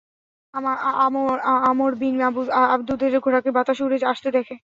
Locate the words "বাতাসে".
3.51-3.81